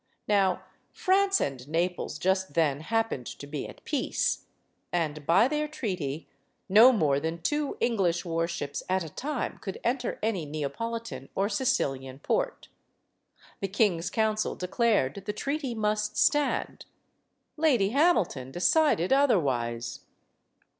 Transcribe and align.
Now, 0.27 0.63
France 0.91 1.39
and 1.39 1.67
Naples 1.67 2.17
just 2.17 2.55
then 2.55 2.79
happened 2.79 3.27
to 3.27 3.45
be 3.45 3.67
at 3.67 3.83
peace. 3.83 4.47
And, 4.91 5.27
by 5.27 5.47
their 5.47 5.67
treaty, 5.67 6.27
no 6.67 6.91
more 6.91 7.19
than 7.19 7.39
two 7.43 7.77
English 7.79 8.25
warships 8.25 8.81
at 8.89 9.03
a 9.03 9.09
time 9.13 9.59
could 9.59 9.79
enter 9.83 10.17
any 10.23 10.43
Neapolitan 10.47 11.29
or 11.35 11.49
Sicilian 11.49 12.17
port. 12.17 12.67
The 13.59 13.67
king's 13.67 14.09
council 14.09 14.55
declared 14.55 15.13
the 15.27 15.33
treaty 15.33 15.75
must 15.75 16.17
stand. 16.17 16.85
Lady 17.55 17.89
Hamilton 17.89 18.49
de 18.49 18.59
cided 18.59 19.13
otherwise. 19.13 19.99